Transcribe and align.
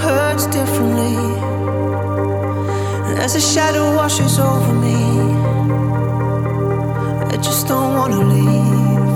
hurts 0.00 0.46
differently. 0.46 1.16
And 3.08 3.18
as 3.18 3.34
a 3.34 3.40
shadow 3.40 3.94
washes 3.96 4.38
over 4.38 4.72
me, 4.72 5.00
I 7.32 7.36
just 7.36 7.66
don't 7.68 7.94
wanna 7.94 8.20
leave. 8.34 9.06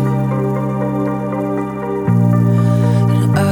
I, 3.36 3.42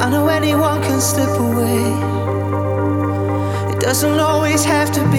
I 0.00 0.10
know 0.10 0.28
anyone 0.28 0.82
can 0.82 1.00
slip 1.00 1.34
away. 1.48 1.82
It 3.72 3.80
doesn't 3.80 4.18
always 4.18 4.64
have 4.64 4.90
to 4.92 5.09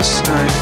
last 0.00 0.26
night? 0.28 0.56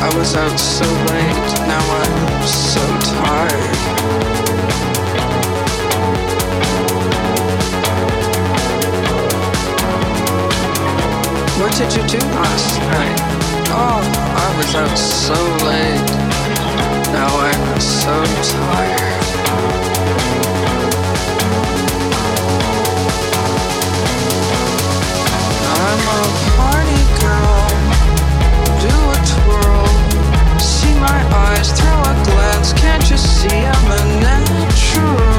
I 0.00 0.16
was 0.16 0.34
out 0.34 0.56
so 0.56 0.86
late, 1.12 1.50
now 1.68 1.84
I'm 2.00 2.46
so 2.46 2.80
tired. 3.20 3.76
What 11.60 11.72
did 11.76 11.92
you 11.94 12.02
do 12.08 12.18
last 12.28 12.78
night? 12.80 13.20
Oh, 13.76 14.00
I 14.44 14.56
was 14.56 14.74
out 14.74 14.96
so 14.96 15.38
late. 15.66 16.10
Now 17.12 17.28
I'm 17.40 17.80
so 17.80 18.24
tired. 18.56 19.83
Eyes, 31.64 31.80
throw 31.80 32.00
a 32.00 32.24
glance. 32.24 32.72
Can't 32.72 33.10
you 33.10 33.16
see 33.16 33.48
I'm 33.48 33.92
a 33.92 34.20
natural? 34.20 35.33